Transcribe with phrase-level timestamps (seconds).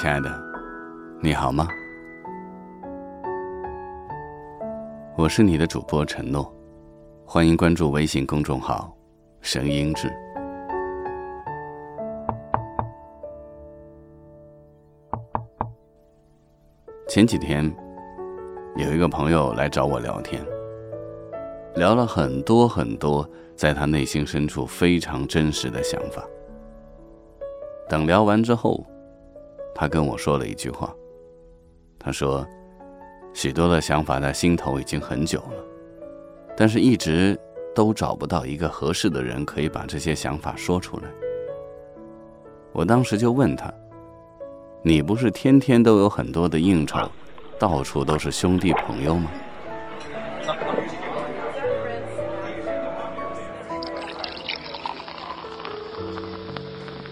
[0.00, 0.30] 亲爱的，
[1.20, 1.66] 你好吗？
[5.16, 6.54] 我是你的主播陈诺，
[7.26, 8.96] 欢迎关注微信公众号
[9.42, 10.08] “声音志”。
[17.10, 17.68] 前几天，
[18.76, 20.40] 有一个朋友来找我聊天，
[21.74, 26.24] 聊了很多很多，在他内心深处非常真实的想法。
[27.88, 28.86] 等聊完之后，
[29.80, 30.92] 他跟我说了一句话，
[32.00, 32.44] 他说
[33.32, 35.64] ：“许多的想法在心头已经很久了，
[36.56, 37.38] 但是一直
[37.76, 41.04] 都找不到一个合适的人可以把这些想法说出来。”
[42.74, 43.72] 我当时就问他
[44.82, 47.08] ：“你不是天天都有很多的应酬，
[47.56, 49.30] 到处都是兄弟朋友吗？”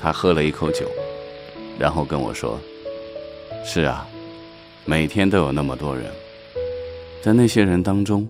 [0.00, 0.86] 他喝了一口酒。
[1.82, 2.60] 然后跟我说
[3.66, 4.06] ：“是啊，
[4.84, 6.12] 每天都有那么多人，
[7.20, 8.28] 在那些人当中，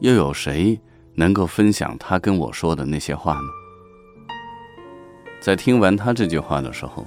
[0.00, 0.76] 又有谁
[1.14, 3.48] 能够分享他跟我说的那些话呢？”
[5.38, 7.06] 在听完他这句话的时候，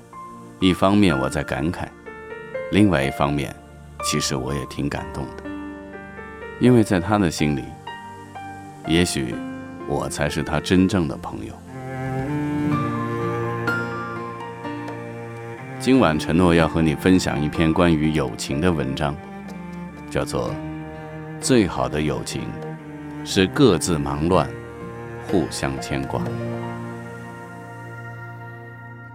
[0.62, 1.90] 一方面我在感慨，
[2.72, 3.54] 另外一方面，
[4.06, 5.44] 其实我也挺感动的，
[6.62, 7.66] 因为在他的心里，
[8.88, 9.36] 也许
[9.90, 11.54] 我才是他真正的朋友。
[15.82, 19.16] 今晚承诺要和你分享一篇关于友情的文章，
[20.12, 20.50] 叫做
[21.40, 22.44] 《最好的友情
[23.26, 24.48] 是各自忙乱，
[25.28, 26.22] 互相牵挂》。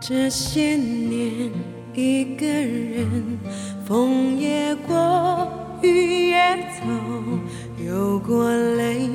[0.00, 1.53] 这些年，
[1.94, 3.38] 一个人，
[3.87, 5.49] 风也过，
[5.82, 9.09] 雨也走，有过泪，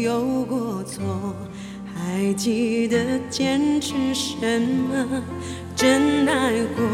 [0.00, 1.04] 有过错，
[1.98, 5.22] 还记得坚持什么？
[5.74, 6.84] 真爱过，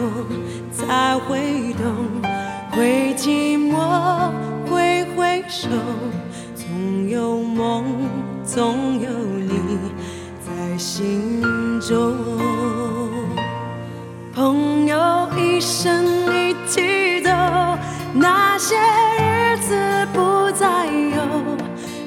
[0.72, 2.22] 才会懂，
[2.72, 4.30] 会寂寞，
[4.68, 5.68] 会回首，
[6.54, 7.84] 总有梦，
[8.44, 9.78] 总有你
[10.40, 11.42] 在心
[11.80, 12.16] 中。
[14.34, 16.04] 朋友一生
[16.34, 17.30] 一起走，
[18.14, 18.76] 那些
[19.20, 21.22] 日子不再有，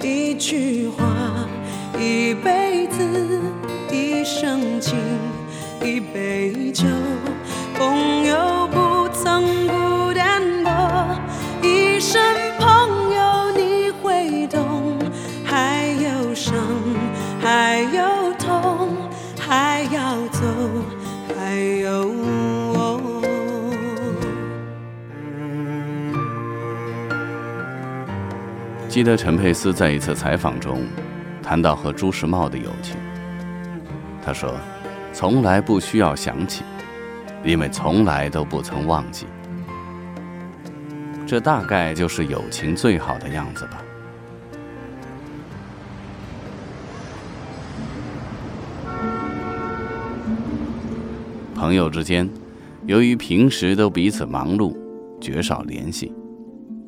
[0.02, 1.06] 一句话，
[1.98, 3.04] 一辈子，
[3.92, 4.98] 一生情。
[5.82, 6.86] 一杯酒，
[7.76, 10.72] 朋友不曾孤单过，
[11.62, 12.20] 一生
[12.58, 14.98] 朋友你会懂，
[15.46, 16.56] 还有伤，
[17.40, 18.98] 还有痛，
[19.40, 20.42] 还要走，
[21.38, 22.08] 还有
[22.74, 23.02] 我。
[28.90, 30.82] 记得陈佩斯在一次采访中
[31.46, 32.98] 谈到和朱时茂的友情，
[34.22, 34.52] 他说。
[35.14, 36.66] 从来不需要想起，
[37.42, 39.26] 因为从来都不曾忘记。
[41.26, 43.82] 这大概就是友情最好的样子吧。
[51.56, 52.30] 朋友之间，
[52.88, 54.76] 由于平时都彼此忙碌，
[55.22, 56.14] 绝少联系，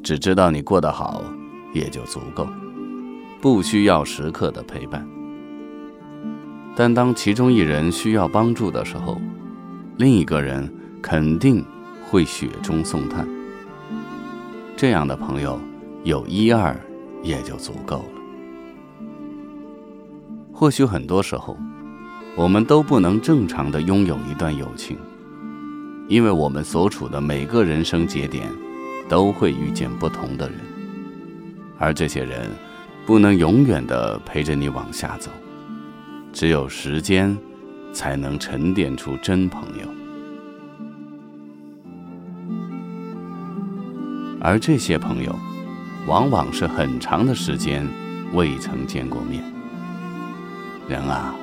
[0.04, 1.24] 只知道你过得好，
[1.74, 2.46] 也就足够，
[3.42, 5.08] 不需要时刻的陪伴。
[6.76, 9.20] 但当其中一人需要帮助的时候，
[9.98, 10.72] 另一个人
[11.02, 11.66] 肯定
[12.08, 13.28] 会雪中送炭。
[14.76, 15.60] 这样的朋友
[16.04, 16.80] 有一二
[17.24, 18.06] 也就足够了。
[20.54, 21.58] 或许很多时候，
[22.36, 24.98] 我们都不能正常的拥有一段友情，
[26.08, 28.48] 因为我们所处的每个人生节点，
[29.10, 30.60] 都会遇见不同的人，
[31.80, 32.52] 而这些人
[33.08, 35.32] 不能永远的陪着你往下走。
[36.34, 37.36] 只有时间，
[37.94, 39.88] 才能沉淀出真朋友。
[44.42, 45.34] 而这些朋友，
[46.06, 47.88] 往往是很长的时间
[48.34, 49.42] 未曾见过面。
[50.90, 51.34] 人啊，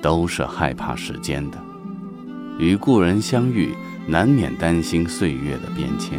[0.00, 1.58] 都是害怕时间的。
[2.58, 3.74] 与故人相遇，
[4.06, 6.18] 难免担心岁月的变迁。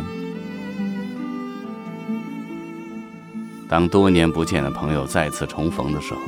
[3.73, 6.19] 当多年不见的朋友再次重逢的时候，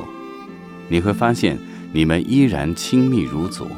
[0.88, 1.56] 你会发现。
[1.92, 3.68] 你们依然亲密如昨。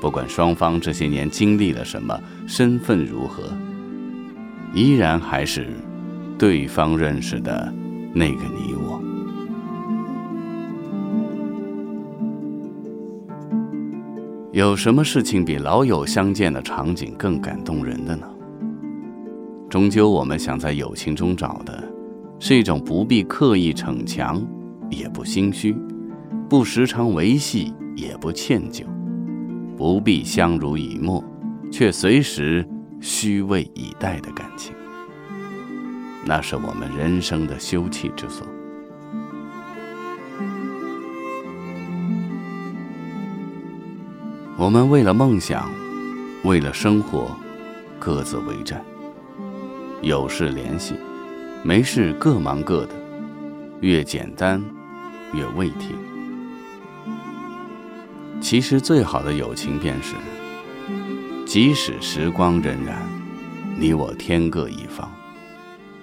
[0.00, 3.44] 不管双方这些年经历了什么，身份如何，
[4.74, 5.68] 依然还是
[6.36, 7.72] 对方认识的
[8.12, 9.00] 那个你我。
[14.52, 18.26] 有什么事情比老友相见的场景更感动人的呢？
[19.70, 21.93] 终究，我们想在友情中找的，
[22.38, 24.46] 是一种不必刻意逞强，
[24.90, 25.74] 也不心虚，
[26.48, 28.84] 不时常维系，也不歉疚。
[29.76, 31.22] 不必相濡以沫，
[31.70, 32.66] 却随时
[33.00, 34.72] 虚位以待的感情，
[36.24, 38.46] 那是我们人生的休憩之所。
[44.56, 45.68] 我们为了梦想，
[46.44, 47.36] 为了生活，
[47.98, 48.80] 各自为战。
[50.02, 50.94] 有事联系，
[51.66, 52.90] 没事各忙各的，
[53.80, 54.62] 越简单，
[55.32, 55.86] 越慰藉。
[58.38, 60.14] 其实最好的友情便是，
[61.46, 62.92] 即使时光荏苒，
[63.78, 65.10] 你我天各一方，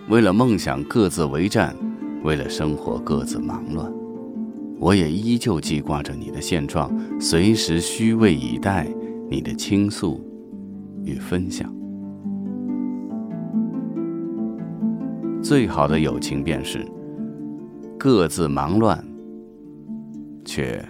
[0.10, 1.75] 为了梦想各自为战，
[2.24, 3.94] 为了生活各自忙乱，
[4.80, 8.92] 我也依旧记挂着你的现状，随时虚位以待
[9.30, 10.19] 你的倾诉
[11.06, 11.72] 与分享。
[15.44, 16.86] 最好的友情便是，
[18.00, 19.04] 各自忙乱，
[20.46, 20.84] 却。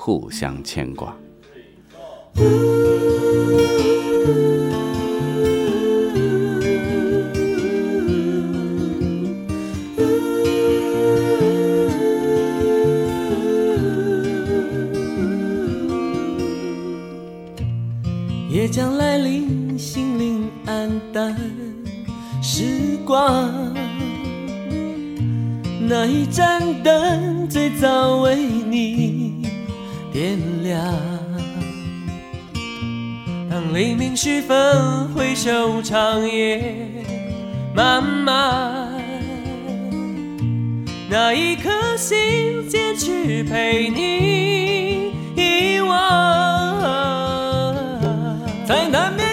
[0.00, 1.12] 互相牵挂。
[18.48, 21.36] 夜将来临，心灵黯淡，
[22.42, 23.74] 时光，
[25.88, 29.46] 那一盏灯最早为你。
[30.12, 30.82] 点亮。
[33.50, 37.04] 当黎明时分，回首长夜
[37.74, 39.00] 漫漫，
[41.10, 46.80] 那一颗心坚持陪你遗忘。
[48.66, 49.27] 在难免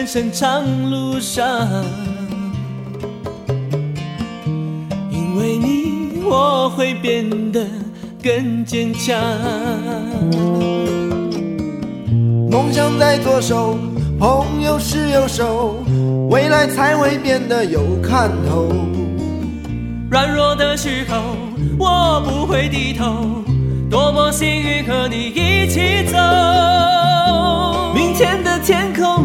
[0.00, 1.44] 人生长路上，
[5.10, 7.66] 因为你，我会变得。
[8.22, 9.14] 更坚强。
[12.50, 13.76] 梦想在左手，
[14.18, 15.76] 朋友是右手，
[16.30, 18.72] 未来才会变得有看头。
[20.10, 21.36] 软弱的时候，
[21.78, 23.26] 我不会低头。
[23.90, 26.16] 多么幸运和你一起走。
[27.94, 29.24] 明天的天空，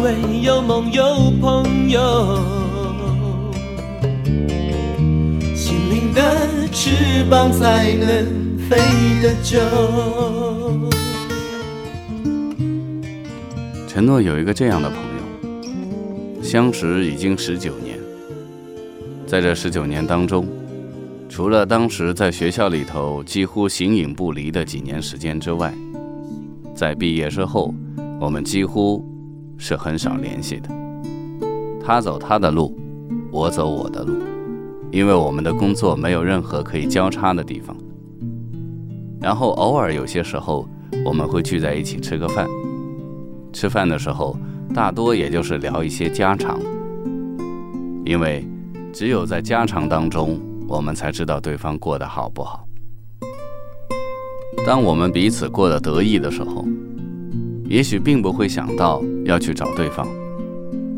[0.00, 2.38] 因为有梦有朋友。
[5.54, 8.78] 心灵的翅膀才能飞
[9.20, 9.60] 得久。
[13.86, 17.98] 承诺有一个这样的朋友，相识已经十九年，
[19.26, 20.48] 在这十九年当中，
[21.28, 25.74] 除了当时在学校里头几乎形影不离的几年时间之外，
[26.74, 27.74] 在毕业之后，
[28.18, 29.04] 我们几乎
[29.60, 30.68] 是很少联系的。
[31.84, 32.76] 他走他的路，
[33.30, 34.14] 我走我的路。
[34.90, 37.76] 因为我们的工作没有任何可以交叉的地方，
[39.20, 40.68] 然后偶尔有些时候
[41.04, 42.48] 我们会聚在一起吃个饭。
[43.52, 44.36] 吃饭的时候，
[44.74, 46.58] 大多也就是聊一些家常，
[48.04, 48.44] 因为
[48.92, 52.66] 只有在家常当中，我们才知道对方过得好不好。
[54.66, 56.64] 当我们彼此过得得意的时候，
[57.70, 60.04] 也许并不会想到要去找对方，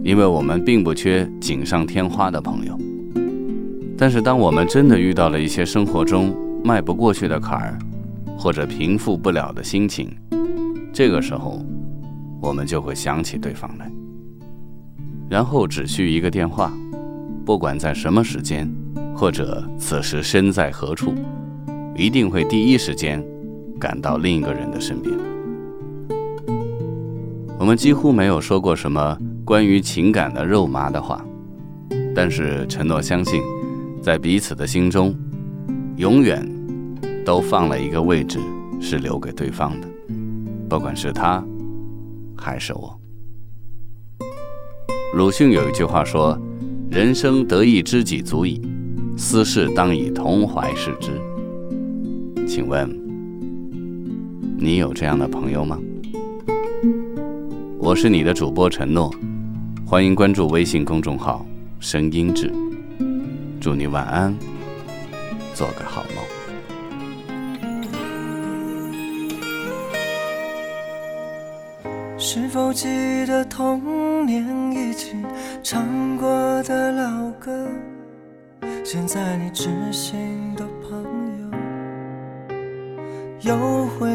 [0.03, 2.79] 因为我们并不缺锦上添花的朋友。
[3.99, 7.79] 但是，当我们真的遇到了一些生活中迈不过去的坎儿，
[8.39, 10.11] 或者平复不了的心情，
[10.95, 11.63] 这个时候，
[12.41, 13.93] 我们就会想起对方来，
[15.29, 16.73] 然后只需一个电话，
[17.45, 18.67] 不管在什么时间，
[19.15, 21.13] 或者此时身在何处，
[21.95, 23.23] 一定会第一时间
[23.79, 25.15] 赶到另一个人的身边。
[27.63, 31.25] 我们几乎没有说过什么关于情感的肉麻的话，
[32.13, 33.41] 但是承诺相信。
[34.03, 35.15] 在彼此的心中，
[35.97, 36.45] 永远
[37.25, 38.41] 都放了一个位置，
[38.81, 39.87] 是留给对方的，
[40.69, 41.41] 不管是他
[42.37, 43.01] 还是我。
[45.15, 46.37] 鲁迅有一句话说
[46.91, 48.61] ：“人生得一知己足矣，
[49.17, 51.13] 私事当以同怀视之。”
[52.45, 52.91] 请问，
[54.59, 55.79] 你有这样的朋友吗？
[57.85, 59.13] 我是你的主播承诺
[59.85, 61.45] 欢迎关注微信公众号
[61.81, 62.49] 声音志
[63.61, 64.33] 祝你晚安
[65.53, 66.25] 做个好梦。
[72.17, 72.87] 是否记
[73.27, 75.17] 得童年一起
[75.61, 77.67] 唱过的老歌？
[78.85, 81.03] 现在你知心的朋
[81.41, 81.51] 友
[83.41, 84.09] 又会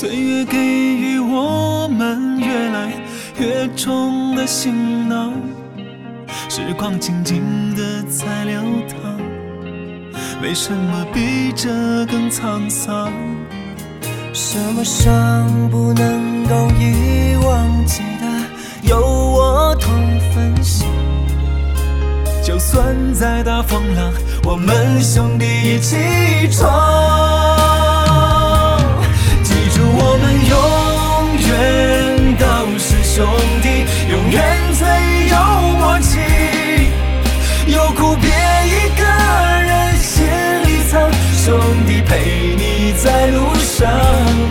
[0.00, 2.90] 岁月给予我们越来
[3.38, 5.34] 越重的行囊，
[6.48, 7.42] 时光静静
[7.74, 8.96] 的在流淌，
[10.42, 11.68] 为什么比这
[12.06, 13.12] 更沧桑？
[14.32, 17.84] 什么伤不能够遗忘？
[17.84, 19.92] 记得有我同
[20.34, 20.88] 分享。
[22.42, 24.10] 就算再大风浪，
[24.44, 25.98] 我们兄弟一起
[26.50, 27.59] 闯。
[33.20, 33.28] 兄
[33.60, 34.88] 弟，永远最
[35.28, 35.36] 有
[35.76, 36.18] 默契。
[37.66, 39.04] 有苦别一个
[39.60, 40.24] 人心
[40.64, 44.49] 里藏，兄弟陪你在路上。